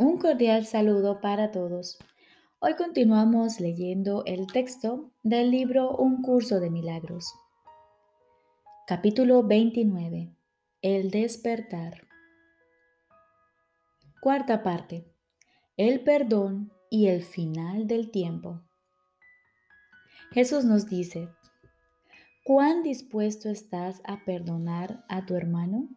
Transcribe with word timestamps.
Un 0.00 0.18
cordial 0.18 0.64
saludo 0.64 1.20
para 1.20 1.50
todos. 1.50 1.98
Hoy 2.60 2.76
continuamos 2.76 3.58
leyendo 3.58 4.22
el 4.26 4.46
texto 4.46 5.10
del 5.24 5.50
libro 5.50 5.90
Un 5.90 6.22
curso 6.22 6.60
de 6.60 6.70
milagros. 6.70 7.34
Capítulo 8.86 9.42
29. 9.42 10.36
El 10.82 11.10
despertar. 11.10 12.06
Cuarta 14.20 14.62
parte. 14.62 15.12
El 15.76 16.04
perdón 16.04 16.72
y 16.90 17.08
el 17.08 17.24
final 17.24 17.88
del 17.88 18.12
tiempo. 18.12 18.62
Jesús 20.30 20.64
nos 20.64 20.86
dice, 20.86 21.28
¿cuán 22.44 22.84
dispuesto 22.84 23.50
estás 23.50 24.00
a 24.04 24.24
perdonar 24.24 25.04
a 25.08 25.26
tu 25.26 25.34
hermano? 25.34 25.88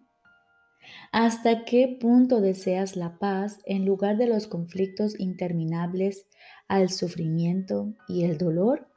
¿Hasta 1.12 1.66
qué 1.66 1.98
punto 1.99 2.41
deseas 2.41 2.95
la 2.95 3.20
paz 3.20 3.59
en 3.66 3.85
lugar 3.85 4.17
de 4.17 4.27
los 4.27 4.48
conflictos 4.48 5.20
interminables, 5.20 6.27
al 6.67 6.89
sufrimiento 6.89 7.94
y 8.08 8.23
el 8.23 8.38
dolor? 8.38 8.88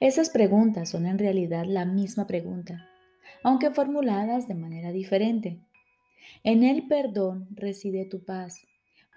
Esas 0.00 0.30
preguntas 0.30 0.90
son 0.90 1.06
en 1.06 1.18
realidad 1.18 1.64
la 1.66 1.84
misma 1.84 2.26
pregunta, 2.26 2.88
aunque 3.42 3.70
formuladas 3.70 4.48
de 4.48 4.54
manera 4.54 4.90
diferente. 4.90 5.60
En 6.42 6.62
el 6.64 6.88
perdón 6.88 7.48
reside 7.52 8.06
tu 8.06 8.24
paz, 8.24 8.66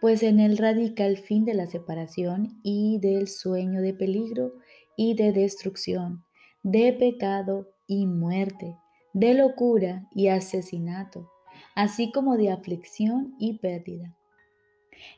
pues 0.02 0.22
en 0.24 0.40
él 0.40 0.58
radica 0.58 1.05
el 1.05 1.18
fin 1.18 1.46
de 1.46 1.54
la 1.54 1.68
separación 1.68 2.60
y 2.62 3.00
del 3.00 3.27
sueño 3.27 3.82
de 3.82 3.94
peligro 3.94 4.54
y 4.98 5.16
de 5.16 5.32
destrucción, 5.32 6.26
de 6.62 6.94
pecado 6.94 7.70
y 7.88 8.05
muerte, 8.05 8.77
de 9.13 9.34
locura 9.35 10.08
y 10.13 10.27
asesinato, 10.27 11.29
así 11.76 12.12
como 12.12 12.38
de 12.38 12.51
aflicción 12.51 13.35
y 13.40 13.60
pérdida. 13.60 14.15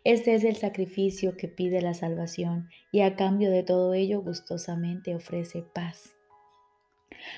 Este 0.03 0.35
es 0.35 0.43
el 0.43 0.55
sacrificio 0.55 1.37
que 1.37 1.47
pide 1.47 1.81
la 1.81 1.93
salvación 1.93 2.69
y 2.91 3.01
a 3.01 3.15
cambio 3.15 3.51
de 3.51 3.63
todo 3.63 3.93
ello 3.93 4.21
gustosamente 4.21 5.15
ofrece 5.15 5.63
paz. 5.73 6.15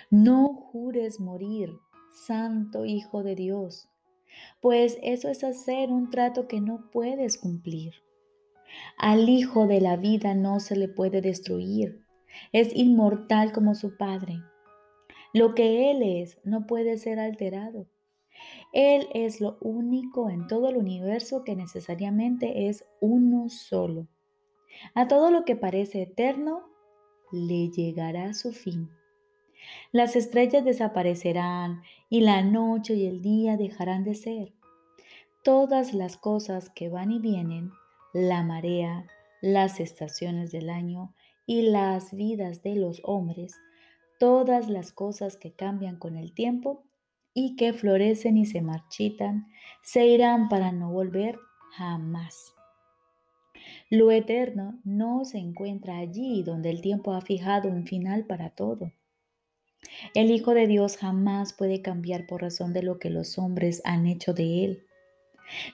No 0.10 0.54
jures 0.54 1.20
morir, 1.20 1.72
Santo 2.12 2.86
Hijo 2.86 3.24
de 3.24 3.36
Dios, 3.36 3.90
pues 4.62 4.98
eso 5.04 5.30
es 5.30 5.44
hacer 5.44 5.90
un 5.90 6.10
trato 6.10 6.48
que 6.48 6.62
no 6.62 6.90
puedes 6.92 7.38
cumplir. 7.38 7.94
Al 8.98 9.30
Hijo 9.30 9.68
de 9.68 9.82
la 9.82 9.96
vida 9.98 10.34
no 10.34 10.60
se 10.60 10.76
le 10.76 10.88
puede 10.88 11.22
destruir, 11.22 12.04
es 12.52 12.76
inmortal 12.76 13.52
como 13.52 13.76
su 13.76 13.98
Padre. 13.98 14.42
Lo 15.38 15.54
que 15.54 15.92
Él 15.92 16.02
es 16.02 16.40
no 16.44 16.66
puede 16.66 16.98
ser 16.98 17.20
alterado. 17.20 17.86
Él 18.74 19.08
es 19.14 19.40
lo 19.40 19.60
único 19.62 20.32
en 20.32 20.48
todo 20.48 20.68
el 20.68 20.78
universo 20.78 21.44
que 21.44 21.56
necesariamente 21.56 22.70
es 22.70 22.86
uno 23.02 23.48
solo. 23.48 24.08
A 24.96 25.08
todo 25.08 25.30
lo 25.30 25.46
que 25.46 25.56
parece 25.56 26.02
eterno 26.02 26.64
le 27.32 27.70
llegará 27.70 28.34
su 28.34 28.52
fin. 28.52 28.90
Las 29.92 30.16
estrellas 30.16 30.66
desaparecerán 30.66 31.84
y 32.10 32.22
la 32.22 32.42
noche 32.42 32.96
y 32.96 33.06
el 33.06 33.22
día 33.22 33.58
dejarán 33.58 34.04
de 34.04 34.16
ser. 34.16 34.54
Todas 35.44 35.94
las 35.94 36.18
cosas 36.18 36.72
que 36.72 36.90
van 36.90 37.12
y 37.12 37.20
vienen, 37.20 37.70
la 38.12 38.42
marea, 38.42 39.06
las 39.44 39.80
estaciones 39.80 40.52
del 40.52 40.72
año 40.72 41.14
y 41.46 41.62
las 41.62 42.16
vidas 42.16 42.64
de 42.64 42.76
los 42.76 43.02
hombres, 43.04 43.54
todas 44.20 44.70
las 44.70 44.92
cosas 44.92 45.38
que 45.38 45.54
cambian 45.54 45.98
con 45.98 46.18
el 46.18 46.34
tiempo 46.34 46.84
y 47.34 47.56
que 47.56 47.74
florecen 47.74 48.38
y 48.38 48.46
se 48.46 48.62
marchitan, 48.62 49.48
se 49.84 50.08
irán 50.08 50.50
para 50.50 50.72
no 50.72 50.92
volver 50.92 51.38
jamás. 51.72 52.54
Lo 53.90 54.12
eterno 54.12 54.80
no 54.84 55.24
se 55.24 55.38
encuentra 55.38 55.98
allí 55.98 56.44
donde 56.44 56.70
el 56.70 56.82
tiempo 56.82 57.14
ha 57.14 57.22
fijado 57.22 57.70
un 57.70 57.86
final 57.86 58.26
para 58.26 58.50
todo. 58.50 58.92
El 60.14 60.32
Hijo 60.32 60.54
de 60.54 60.68
Dios 60.68 60.98
jamás 60.98 61.54
puede 61.54 61.82
cambiar 61.82 62.26
por 62.26 62.42
razón 62.42 62.74
de 62.74 62.84
lo 62.84 63.00
que 63.00 63.10
los 63.10 63.38
hombres 63.38 63.82
han 63.86 64.08
hecho 64.08 64.34
de 64.34 64.66
él. 64.66 64.84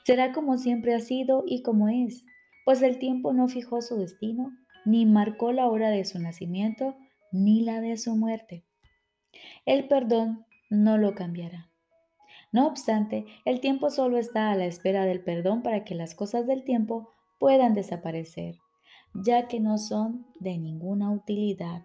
Será 0.03 0.33
como 0.33 0.57
siempre 0.57 0.93
ha 0.93 0.99
sido 0.99 1.43
y 1.47 1.63
como 1.63 1.89
es, 1.89 2.25
pues 2.65 2.81
el 2.81 2.99
tiempo 2.99 3.33
no 3.33 3.47
fijó 3.47 3.81
su 3.81 3.97
destino, 3.97 4.51
ni 4.85 5.05
marcó 5.05 5.51
la 5.51 5.67
hora 5.67 5.89
de 5.89 6.05
su 6.05 6.19
nacimiento, 6.19 6.95
ni 7.33 7.61
la 7.61 7.81
de 7.81 7.97
su 7.97 8.15
muerte. 8.15 8.63
El 9.65 9.87
perdón 9.87 10.45
no 10.69 10.97
lo 10.97 11.15
cambiará. 11.15 11.69
No 12.53 12.67
obstante, 12.67 13.25
el 13.45 13.59
tiempo 13.59 13.89
solo 13.89 14.17
está 14.17 14.51
a 14.51 14.55
la 14.55 14.65
espera 14.65 15.05
del 15.05 15.23
perdón 15.23 15.63
para 15.63 15.83
que 15.83 15.95
las 15.95 16.13
cosas 16.13 16.45
del 16.45 16.63
tiempo 16.63 17.09
puedan 17.39 17.73
desaparecer, 17.73 18.59
ya 19.13 19.47
que 19.47 19.59
no 19.59 19.79
son 19.79 20.27
de 20.39 20.57
ninguna 20.57 21.11
utilidad. 21.11 21.83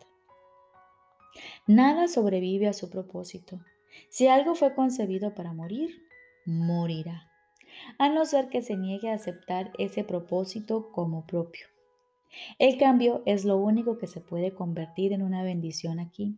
Nada 1.66 2.06
sobrevive 2.06 2.69
a 2.69 2.75
su 2.75 2.91
propósito. 2.91 3.60
Si 4.10 4.28
algo 4.28 4.54
fue 4.54 4.75
concebido 4.75 5.34
para 5.34 5.54
morir, 5.54 6.03
morirá, 6.44 7.31
a 7.98 8.10
no 8.10 8.26
ser 8.26 8.50
que 8.50 8.60
se 8.60 8.76
niegue 8.76 9.10
a 9.10 9.14
aceptar 9.14 9.72
ese 9.78 10.04
propósito 10.04 10.92
como 10.92 11.26
propio. 11.26 11.66
El 12.58 12.76
cambio 12.78 13.22
es 13.26 13.44
lo 13.44 13.56
único 13.56 13.98
que 13.98 14.06
se 14.06 14.20
puede 14.20 14.52
convertir 14.52 15.12
en 15.12 15.22
una 15.22 15.42
bendición 15.42 15.98
aquí, 15.98 16.36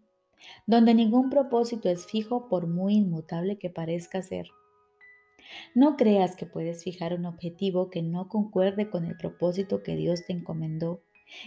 donde 0.66 0.94
ningún 0.94 1.30
propósito 1.30 1.88
es 1.88 2.06
fijo 2.06 2.48
por 2.48 2.66
muy 2.66 2.94
inmutable 2.94 3.58
que 3.58 3.70
parezca 3.70 4.22
ser. 4.22 4.48
No 5.74 5.96
creas 5.96 6.36
que 6.36 6.46
puedes 6.46 6.84
fijar 6.84 7.14
un 7.14 7.26
objetivo 7.26 7.90
que 7.90 8.02
no 8.02 8.28
concuerde 8.28 8.88
con 8.88 9.04
el 9.04 9.16
propósito 9.16 9.82
que 9.82 9.96
Dios 9.96 10.24
te 10.26 10.32
encomendó 10.32 11.02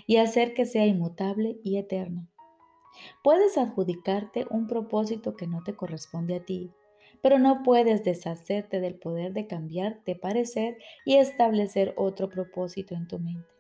y 0.08 0.18
hacer 0.18 0.54
que 0.54 0.66
sea 0.66 0.86
inmutable 0.86 1.58
y 1.64 1.78
eterno. 1.78 2.28
Puedes 3.24 3.58
adjudicarte 3.58 4.46
un 4.50 4.68
propósito 4.68 5.36
que 5.36 5.48
no 5.48 5.64
te 5.64 5.76
corresponde 5.76 6.36
a 6.36 6.46
ti, 6.46 6.72
pero 7.22 7.40
no 7.40 7.64
puedes 7.64 8.04
deshacerte 8.04 8.80
del 8.80 8.96
poder 8.96 9.34
de 9.34 9.48
cambiar 9.48 10.04
de 10.04 10.16
parecer 10.16 10.78
y 11.06 11.16
establecer 11.16 11.94
otro 11.98 12.30
propósito 12.30 12.96
en 12.96 13.08
tu 13.08 13.20
mente. 13.20 13.53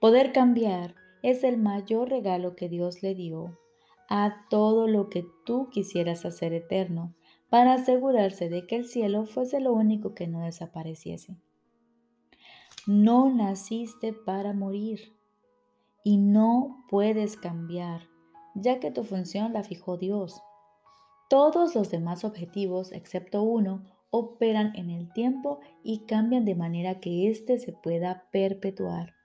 Poder 0.00 0.32
cambiar 0.32 0.94
es 1.22 1.44
el 1.44 1.56
mayor 1.56 2.08
regalo 2.08 2.54
que 2.54 2.68
Dios 2.68 3.02
le 3.02 3.14
dio 3.14 3.58
a 4.08 4.46
todo 4.48 4.86
lo 4.86 5.08
que 5.08 5.26
tú 5.44 5.68
quisieras 5.70 6.24
hacer 6.24 6.52
eterno 6.52 7.14
para 7.48 7.74
asegurarse 7.74 8.48
de 8.48 8.66
que 8.66 8.76
el 8.76 8.86
cielo 8.86 9.24
fuese 9.24 9.60
lo 9.60 9.72
único 9.72 10.14
que 10.14 10.26
no 10.26 10.40
desapareciese. 10.40 11.36
No 12.86 13.32
naciste 13.32 14.12
para 14.12 14.52
morir 14.52 15.12
y 16.04 16.18
no 16.18 16.84
puedes 16.88 17.36
cambiar, 17.36 18.02
ya 18.54 18.78
que 18.78 18.92
tu 18.92 19.02
función 19.02 19.52
la 19.52 19.64
fijó 19.64 19.96
Dios. 19.96 20.40
Todos 21.28 21.74
los 21.74 21.90
demás 21.90 22.24
objetivos, 22.24 22.92
excepto 22.92 23.42
uno, 23.42 23.82
operan 24.10 24.76
en 24.76 24.90
el 24.90 25.12
tiempo 25.12 25.58
y 25.82 26.06
cambian 26.06 26.44
de 26.44 26.54
manera 26.54 27.00
que 27.00 27.28
éste 27.28 27.58
se 27.58 27.72
pueda 27.72 28.28
perpetuar 28.30 29.15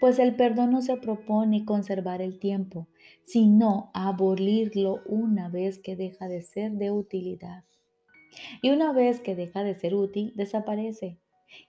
pues 0.00 0.18
el 0.18 0.36
perdón 0.36 0.70
no 0.70 0.82
se 0.82 0.96
propone 0.96 1.64
conservar 1.64 2.22
el 2.22 2.38
tiempo, 2.38 2.88
sino 3.22 3.90
abolirlo 3.94 5.00
una 5.06 5.48
vez 5.48 5.78
que 5.78 5.96
deja 5.96 6.28
de 6.28 6.42
ser 6.42 6.72
de 6.72 6.90
utilidad. 6.90 7.64
Y 8.62 8.70
una 8.70 8.92
vez 8.92 9.20
que 9.20 9.34
deja 9.34 9.62
de 9.62 9.74
ser 9.74 9.94
útil, 9.94 10.32
desaparece. 10.34 11.18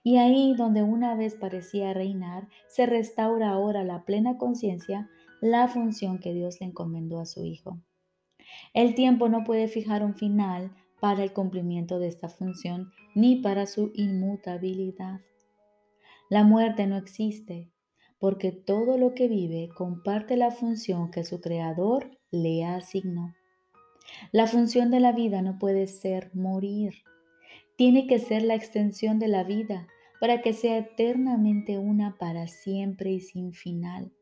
Y 0.02 0.16
ahí 0.16 0.54
donde 0.56 0.82
una 0.82 1.14
vez 1.14 1.36
parecía 1.36 1.94
reinar, 1.94 2.48
se 2.68 2.86
restaura 2.86 3.50
ahora 3.50 3.84
la 3.84 4.04
plena 4.04 4.36
conciencia, 4.36 5.08
la 5.40 5.68
función 5.68 6.18
que 6.18 6.34
Dios 6.34 6.60
le 6.60 6.66
encomendó 6.66 7.20
a 7.20 7.26
su 7.26 7.44
Hijo. 7.44 7.78
El 8.74 8.94
tiempo 8.94 9.28
no 9.28 9.44
puede 9.44 9.68
fijar 9.68 10.04
un 10.04 10.14
final 10.14 10.72
para 11.00 11.22
el 11.22 11.32
cumplimiento 11.32 11.98
de 11.98 12.08
esta 12.08 12.28
función 12.28 12.90
ni 13.14 13.36
para 13.36 13.66
su 13.66 13.92
inmutabilidad. 13.94 15.20
La 16.28 16.42
muerte 16.42 16.86
no 16.86 16.96
existe, 16.96 17.70
porque 18.18 18.52
todo 18.52 18.98
lo 18.98 19.14
que 19.14 19.28
vive 19.28 19.68
comparte 19.74 20.36
la 20.36 20.50
función 20.50 21.10
que 21.10 21.24
su 21.24 21.40
creador 21.40 22.10
le 22.30 22.64
asignó. 22.64 23.34
La 24.32 24.46
función 24.46 24.90
de 24.90 25.00
la 25.00 25.12
vida 25.12 25.42
no 25.42 25.58
puede 25.58 25.86
ser 25.86 26.30
morir, 26.34 26.94
tiene 27.76 28.06
que 28.06 28.18
ser 28.18 28.42
la 28.42 28.54
extensión 28.54 29.18
de 29.18 29.28
la 29.28 29.44
vida 29.44 29.86
para 30.20 30.40
que 30.40 30.52
sea 30.52 30.78
eternamente 30.78 31.78
una 31.78 32.16
para 32.18 32.46
siempre 32.46 33.12
y 33.12 33.20
sin 33.20 33.52
final. 33.52 34.12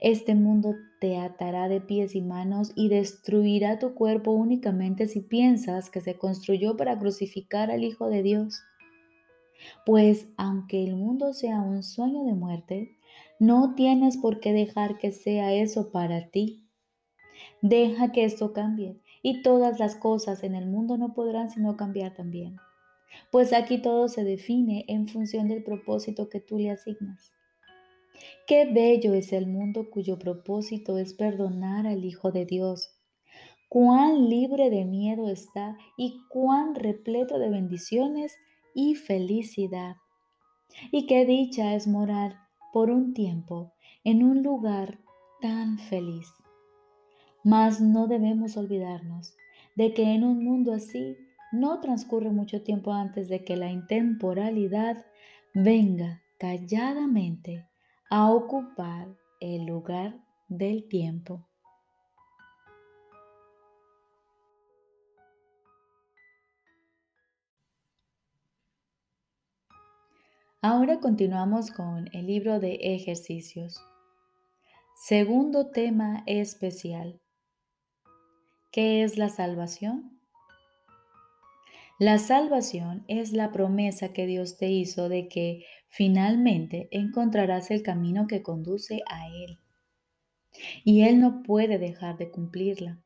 Este 0.00 0.34
mundo 0.34 0.74
te 1.00 1.18
atará 1.18 1.68
de 1.68 1.80
pies 1.80 2.14
y 2.14 2.20
manos 2.20 2.72
y 2.74 2.88
destruirá 2.88 3.78
tu 3.78 3.94
cuerpo 3.94 4.32
únicamente 4.32 5.06
si 5.06 5.20
piensas 5.20 5.88
que 5.88 6.00
se 6.00 6.18
construyó 6.18 6.76
para 6.76 6.98
crucificar 6.98 7.70
al 7.70 7.84
Hijo 7.84 8.08
de 8.08 8.22
Dios. 8.22 8.62
Pues 9.84 10.28
aunque 10.36 10.84
el 10.84 10.96
mundo 10.96 11.32
sea 11.32 11.60
un 11.60 11.82
sueño 11.82 12.24
de 12.24 12.34
muerte, 12.34 12.96
no 13.38 13.74
tienes 13.74 14.16
por 14.16 14.40
qué 14.40 14.52
dejar 14.52 14.98
que 14.98 15.12
sea 15.12 15.52
eso 15.52 15.90
para 15.90 16.28
ti. 16.30 16.64
Deja 17.60 18.12
que 18.12 18.24
esto 18.24 18.52
cambie 18.52 19.00
y 19.22 19.42
todas 19.42 19.78
las 19.78 19.96
cosas 19.96 20.42
en 20.42 20.54
el 20.54 20.66
mundo 20.66 20.96
no 20.96 21.14
podrán 21.14 21.50
sino 21.50 21.76
cambiar 21.76 22.14
también. 22.14 22.56
pues 23.30 23.52
aquí 23.52 23.78
todo 23.78 24.08
se 24.08 24.24
define 24.24 24.86
en 24.88 25.06
función 25.06 25.48
del 25.48 25.62
propósito 25.62 26.28
que 26.30 26.40
tú 26.40 26.58
le 26.58 26.70
asignas. 26.70 27.30
Qué 28.46 28.64
bello 28.64 29.14
es 29.14 29.32
el 29.32 29.46
mundo 29.46 29.90
cuyo 29.90 30.18
propósito 30.18 30.98
es 30.98 31.12
perdonar 31.14 31.86
al 31.86 32.04
Hijo 32.04 32.30
de 32.30 32.46
Dios. 32.46 32.90
Cuán 33.68 34.28
libre 34.28 34.70
de 34.70 34.84
miedo 34.84 35.28
está 35.28 35.76
y 35.96 36.20
cuán 36.28 36.74
repleto 36.74 37.38
de 37.38 37.50
bendiciones 37.50 38.36
y 38.74 38.94
felicidad. 38.94 39.96
Y 40.90 41.06
qué 41.06 41.26
dicha 41.26 41.74
es 41.74 41.86
morar 41.86 42.38
por 42.72 42.90
un 42.90 43.14
tiempo 43.14 43.72
en 44.04 44.22
un 44.22 44.42
lugar 44.42 44.98
tan 45.40 45.78
feliz. 45.78 46.28
Mas 47.44 47.80
no 47.80 48.06
debemos 48.06 48.56
olvidarnos 48.56 49.34
de 49.76 49.94
que 49.94 50.14
en 50.14 50.24
un 50.24 50.44
mundo 50.44 50.72
así 50.72 51.16
no 51.52 51.80
transcurre 51.80 52.30
mucho 52.30 52.62
tiempo 52.62 52.92
antes 52.92 53.28
de 53.28 53.44
que 53.44 53.56
la 53.56 53.70
intemporalidad 53.70 55.04
venga 55.54 56.22
calladamente 56.38 57.68
a 58.10 58.30
ocupar 58.30 59.08
el 59.40 59.66
lugar 59.66 60.18
del 60.48 60.88
tiempo. 60.88 61.46
Ahora 70.64 71.00
continuamos 71.00 71.72
con 71.72 72.08
el 72.12 72.28
libro 72.28 72.60
de 72.60 72.74
ejercicios. 72.94 73.82
Segundo 74.94 75.72
tema 75.72 76.22
especial. 76.26 77.20
¿Qué 78.70 79.02
es 79.02 79.18
la 79.18 79.28
salvación? 79.28 80.20
La 81.98 82.18
salvación 82.18 83.04
es 83.08 83.32
la 83.32 83.50
promesa 83.50 84.12
que 84.12 84.24
Dios 84.24 84.56
te 84.56 84.70
hizo 84.70 85.08
de 85.08 85.26
que 85.26 85.64
finalmente 85.88 86.86
encontrarás 86.92 87.72
el 87.72 87.82
camino 87.82 88.28
que 88.28 88.44
conduce 88.44 89.02
a 89.10 89.26
Él. 89.26 89.58
Y 90.84 91.02
Él 91.02 91.18
no 91.18 91.42
puede 91.42 91.78
dejar 91.78 92.18
de 92.18 92.30
cumplirla. 92.30 93.02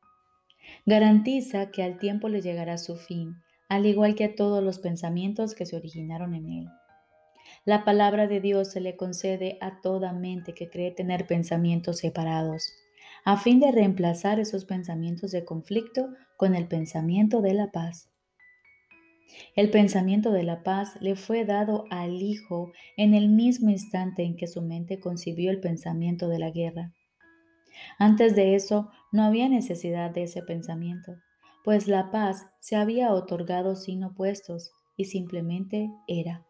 Garantiza 0.85 1.71
que 1.71 1.81
al 1.81 1.97
tiempo 1.97 2.29
le 2.29 2.43
llegará 2.43 2.77
su 2.77 2.97
fin, 2.97 3.33
al 3.67 3.87
igual 3.87 4.13
que 4.13 4.25
a 4.25 4.35
todos 4.35 4.63
los 4.63 4.77
pensamientos 4.77 5.55
que 5.55 5.65
se 5.65 5.75
originaron 5.75 6.35
en 6.35 6.49
Él. 6.49 6.67
La 7.67 7.83
palabra 7.83 8.27
de 8.27 8.39
Dios 8.39 8.71
se 8.71 8.79
le 8.79 8.95
concede 8.95 9.57
a 9.59 9.81
toda 9.81 10.13
mente 10.13 10.53
que 10.53 10.69
cree 10.69 10.89
tener 10.91 11.27
pensamientos 11.27 11.97
separados, 11.97 12.71
a 13.25 13.35
fin 13.35 13.59
de 13.59 13.73
reemplazar 13.73 14.39
esos 14.39 14.63
pensamientos 14.63 15.31
de 15.31 15.43
conflicto 15.43 16.07
con 16.37 16.55
el 16.55 16.69
pensamiento 16.69 17.41
de 17.41 17.53
la 17.53 17.73
paz. 17.73 18.09
El 19.53 19.69
pensamiento 19.69 20.31
de 20.31 20.43
la 20.43 20.63
paz 20.63 20.95
le 21.01 21.17
fue 21.17 21.43
dado 21.43 21.83
al 21.89 22.21
Hijo 22.21 22.71
en 22.95 23.13
el 23.13 23.27
mismo 23.27 23.69
instante 23.69 24.23
en 24.23 24.37
que 24.37 24.47
su 24.47 24.61
mente 24.61 25.01
concibió 25.01 25.51
el 25.51 25.59
pensamiento 25.59 26.29
de 26.29 26.39
la 26.39 26.51
guerra. 26.51 26.93
Antes 27.99 28.33
de 28.33 28.55
eso 28.55 28.91
no 29.11 29.23
había 29.23 29.49
necesidad 29.49 30.11
de 30.11 30.23
ese 30.23 30.41
pensamiento, 30.41 31.17
pues 31.65 31.89
la 31.89 32.11
paz 32.11 32.45
se 32.61 32.77
había 32.77 33.11
otorgado 33.11 33.75
sin 33.75 34.05
opuestos 34.05 34.71
y 34.95 35.03
simplemente 35.03 35.91
era. 36.07 36.46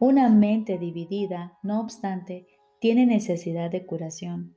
Una 0.00 0.28
mente 0.28 0.78
dividida, 0.78 1.58
no 1.62 1.80
obstante, 1.80 2.46
tiene 2.80 3.04
necesidad 3.04 3.70
de 3.70 3.84
curación. 3.84 4.54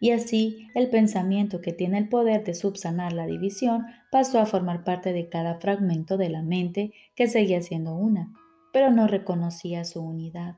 Y 0.00 0.10
así 0.10 0.68
el 0.74 0.90
pensamiento 0.90 1.60
que 1.60 1.72
tiene 1.72 1.98
el 1.98 2.08
poder 2.08 2.42
de 2.42 2.54
subsanar 2.54 3.12
la 3.12 3.26
división 3.26 3.86
pasó 4.10 4.40
a 4.40 4.46
formar 4.46 4.82
parte 4.82 5.12
de 5.12 5.28
cada 5.28 5.60
fragmento 5.60 6.16
de 6.16 6.30
la 6.30 6.42
mente 6.42 6.92
que 7.14 7.28
seguía 7.28 7.62
siendo 7.62 7.94
una, 7.94 8.32
pero 8.72 8.90
no 8.90 9.06
reconocía 9.06 9.84
su 9.84 10.00
unidad. 10.00 10.56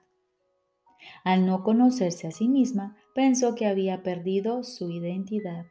Al 1.25 1.46
no 1.46 1.62
conocerse 1.62 2.26
a 2.26 2.31
sí 2.31 2.49
misma, 2.49 2.96
pensó 3.14 3.55
que 3.55 3.67
había 3.67 4.03
perdido 4.03 4.64
su 4.64 4.91
identidad. 4.91 5.67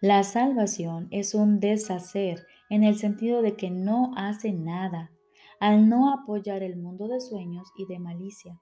La 0.00 0.22
salvación 0.24 1.08
es 1.10 1.34
un 1.34 1.60
deshacer 1.60 2.46
en 2.70 2.84
el 2.84 2.96
sentido 2.96 3.42
de 3.42 3.56
que 3.56 3.70
no 3.70 4.12
hace 4.16 4.52
nada, 4.52 5.10
al 5.60 5.88
no 5.88 6.12
apoyar 6.12 6.62
el 6.62 6.76
mundo 6.76 7.08
de 7.08 7.20
sueños 7.20 7.68
y 7.76 7.86
de 7.86 7.98
malicia. 7.98 8.58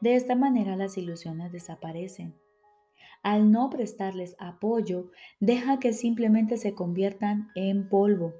De 0.00 0.14
esta 0.14 0.34
manera 0.34 0.76
las 0.76 0.96
ilusiones 0.96 1.52
desaparecen. 1.52 2.34
Al 3.22 3.50
no 3.50 3.68
prestarles 3.68 4.36
apoyo, 4.38 5.10
deja 5.40 5.78
que 5.78 5.92
simplemente 5.92 6.56
se 6.56 6.74
conviertan 6.74 7.48
en 7.54 7.88
polvo. 7.88 8.34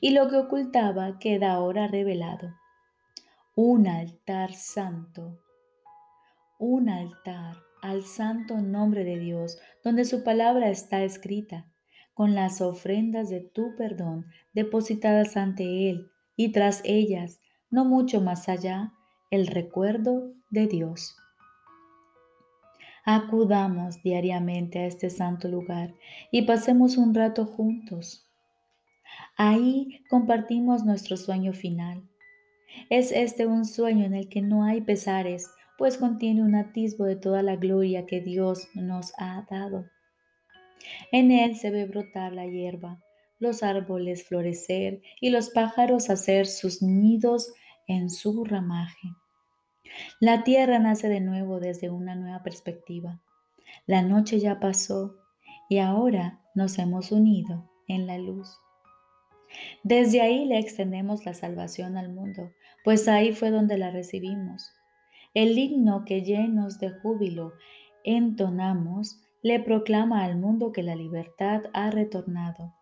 Y 0.00 0.10
lo 0.10 0.28
que 0.28 0.36
ocultaba 0.36 1.18
queda 1.18 1.52
ahora 1.52 1.88
revelado. 1.88 2.54
Un 3.54 3.86
altar 3.86 4.54
santo. 4.54 5.40
Un 6.58 6.88
altar 6.88 7.56
al 7.80 8.04
santo 8.04 8.58
nombre 8.58 9.04
de 9.04 9.18
Dios, 9.18 9.58
donde 9.82 10.04
su 10.04 10.22
palabra 10.22 10.68
está 10.68 11.02
escrita, 11.02 11.68
con 12.14 12.34
las 12.34 12.60
ofrendas 12.60 13.28
de 13.28 13.40
tu 13.40 13.74
perdón 13.76 14.26
depositadas 14.52 15.36
ante 15.36 15.90
Él 15.90 16.11
y 16.42 16.48
tras 16.48 16.80
ellas, 16.84 17.40
no 17.70 17.84
mucho 17.84 18.20
más 18.20 18.48
allá, 18.48 18.92
el 19.30 19.46
recuerdo 19.46 20.34
de 20.50 20.66
Dios. 20.66 21.16
Acudamos 23.04 24.02
diariamente 24.02 24.80
a 24.80 24.86
este 24.86 25.08
santo 25.08 25.46
lugar 25.46 25.94
y 26.32 26.42
pasemos 26.42 26.96
un 26.96 27.14
rato 27.14 27.46
juntos. 27.46 28.28
Ahí 29.36 30.02
compartimos 30.10 30.84
nuestro 30.84 31.16
sueño 31.16 31.52
final. 31.52 32.02
Es 32.90 33.12
este 33.12 33.46
un 33.46 33.64
sueño 33.64 34.04
en 34.04 34.14
el 34.14 34.28
que 34.28 34.42
no 34.42 34.64
hay 34.64 34.80
pesares, 34.80 35.48
pues 35.78 35.96
contiene 35.96 36.42
un 36.42 36.56
atisbo 36.56 37.04
de 37.04 37.14
toda 37.14 37.44
la 37.44 37.54
gloria 37.54 38.04
que 38.04 38.20
Dios 38.20 38.66
nos 38.74 39.12
ha 39.16 39.46
dado. 39.48 39.84
En 41.12 41.30
él 41.30 41.54
se 41.54 41.70
ve 41.70 41.84
brotar 41.84 42.32
la 42.32 42.46
hierba, 42.46 43.00
los 43.42 43.62
árboles 43.62 44.24
florecer 44.24 45.02
y 45.20 45.30
los 45.30 45.50
pájaros 45.50 46.08
hacer 46.10 46.46
sus 46.46 46.80
nidos 46.80 47.52
en 47.88 48.08
su 48.08 48.44
ramaje. 48.44 49.08
La 50.20 50.44
tierra 50.44 50.78
nace 50.78 51.08
de 51.08 51.20
nuevo 51.20 51.58
desde 51.58 51.90
una 51.90 52.14
nueva 52.14 52.42
perspectiva. 52.42 53.20
La 53.86 54.02
noche 54.02 54.38
ya 54.38 54.60
pasó 54.60 55.16
y 55.68 55.78
ahora 55.78 56.40
nos 56.54 56.78
hemos 56.78 57.10
unido 57.10 57.68
en 57.88 58.06
la 58.06 58.16
luz. 58.16 58.56
Desde 59.82 60.20
ahí 60.20 60.44
le 60.46 60.58
extendemos 60.58 61.26
la 61.26 61.34
salvación 61.34 61.96
al 61.96 62.10
mundo, 62.10 62.52
pues 62.84 63.08
ahí 63.08 63.32
fue 63.32 63.50
donde 63.50 63.76
la 63.76 63.90
recibimos. 63.90 64.70
El 65.34 65.58
himno 65.58 66.04
que 66.04 66.22
llenos 66.22 66.78
de 66.78 66.90
júbilo 66.90 67.54
entonamos 68.04 69.20
le 69.42 69.58
proclama 69.58 70.24
al 70.24 70.36
mundo 70.36 70.70
que 70.70 70.84
la 70.84 70.94
libertad 70.94 71.62
ha 71.72 71.90
retornado 71.90 72.72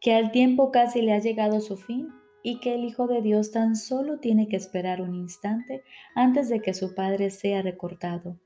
que 0.00 0.14
al 0.14 0.30
tiempo 0.30 0.70
casi 0.70 1.02
le 1.02 1.12
ha 1.12 1.18
llegado 1.18 1.60
su 1.60 1.76
fin 1.76 2.08
y 2.42 2.60
que 2.60 2.74
el 2.74 2.84
Hijo 2.84 3.06
de 3.06 3.20
Dios 3.20 3.50
tan 3.50 3.76
solo 3.76 4.18
tiene 4.20 4.48
que 4.48 4.56
esperar 4.56 5.02
un 5.02 5.14
instante 5.14 5.82
antes 6.14 6.48
de 6.48 6.60
que 6.60 6.74
su 6.74 6.94
Padre 6.94 7.30
sea 7.30 7.62
recortado. 7.62 8.38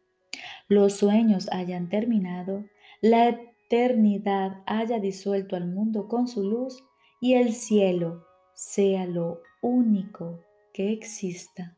Los 0.68 0.94
sueños 0.94 1.48
hayan 1.52 1.88
terminado, 1.88 2.64
la 3.00 3.28
eternidad 3.28 4.62
haya 4.66 4.98
disuelto 4.98 5.56
al 5.56 5.66
mundo 5.66 6.08
con 6.08 6.26
su 6.26 6.42
luz 6.42 6.82
y 7.20 7.34
el 7.34 7.52
cielo 7.52 8.24
sea 8.54 9.06
lo 9.06 9.40
único 9.60 10.40
que 10.72 10.92
exista. 10.92 11.76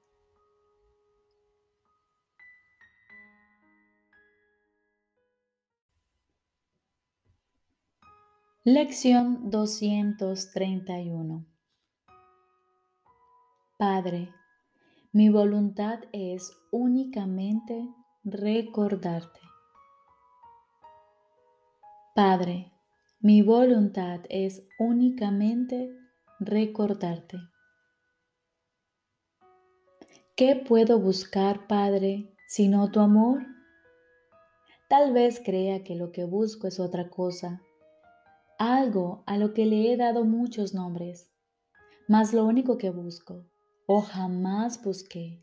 Lección 8.67 9.51
231 9.51 11.45
Padre, 13.77 14.33
mi 15.13 15.29
voluntad 15.29 15.99
es 16.13 16.51
únicamente 16.71 17.87
recordarte. 18.25 19.41
Padre, 22.15 22.73
mi 23.21 23.43
voluntad 23.43 24.21
es 24.31 24.67
únicamente 24.79 25.95
recordarte. 26.41 27.37
¿Qué 30.35 30.57
puedo 30.57 30.99
buscar, 30.99 31.67
Padre, 31.67 32.35
sino 32.49 32.91
tu 32.91 33.01
amor? 33.01 33.45
Tal 34.89 35.13
vez 35.13 35.43
crea 35.45 35.85
que 35.85 35.97
lo 35.97 36.13
que 36.13 36.25
busco 36.25 36.67
es 36.67 36.81
otra 36.81 37.11
cosa 37.11 37.61
algo 38.59 39.23
a 39.27 39.37
lo 39.37 39.53
que 39.53 39.67
le 39.67 39.93
he 39.93 39.97
dado 39.97 40.25
muchos 40.25 40.75
nombres, 40.75 41.31
mas 42.09 42.33
lo 42.33 42.45
único 42.45 42.79
que 42.79 42.91
busco, 42.91 43.45
o 43.87 44.01
jamás 44.01 44.83
busqué, 44.83 45.43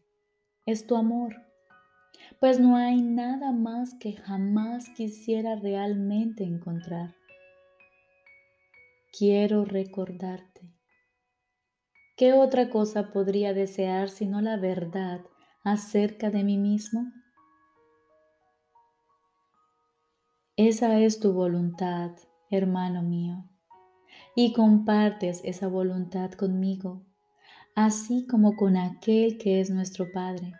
es 0.65 0.87
tu 0.87 0.95
amor, 0.95 1.35
pues 2.39 2.59
no 2.59 2.75
hay 2.75 3.01
nada 3.01 3.51
más 3.51 3.93
que 3.95 4.13
jamás 4.13 4.89
quisiera 4.95 5.55
realmente 5.55 6.43
encontrar. 6.43 7.15
Quiero 9.17 9.65
recordarte, 9.65 10.73
¿qué 12.15 12.33
otra 12.33 12.69
cosa 12.69 13.11
podría 13.11 13.53
desear 13.53 14.09
sino 14.09 14.41
la 14.41 14.57
verdad 14.57 15.21
acerca 15.63 16.29
de 16.29 16.43
mí 16.43 16.57
mismo? 16.57 17.11
Esa 20.55 20.99
es 20.99 21.19
tu 21.19 21.33
voluntad, 21.33 22.11
hermano 22.51 23.01
mío, 23.01 23.45
y 24.35 24.53
compartes 24.53 25.41
esa 25.43 25.67
voluntad 25.67 26.31
conmigo, 26.31 27.01
así 27.75 28.27
como 28.27 28.55
con 28.55 28.77
aquel 28.77 29.37
que 29.37 29.61
es 29.61 29.69
nuestro 29.69 30.11
Padre. 30.11 30.53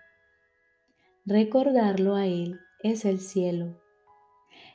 Recordarlo 1.25 2.15
a 2.15 2.25
Él 2.25 2.59
es 2.81 3.05
el 3.05 3.19
cielo. 3.19 3.79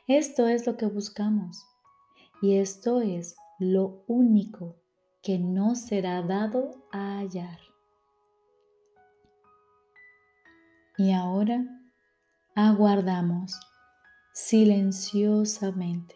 Esto 0.07 0.47
es 0.47 0.65
lo 0.65 0.77
que 0.77 0.85
buscamos 0.85 1.65
y 2.41 2.55
esto 2.55 3.01
es 3.01 3.35
lo 3.59 4.03
único 4.07 4.77
que 5.21 5.39
no 5.39 5.75
será 5.75 6.21
dado 6.21 6.87
a 6.91 7.17
hallar. 7.17 7.59
Y 10.97 11.11
ahora 11.11 11.65
aguardamos 12.55 13.59
silenciosamente. 14.33 16.15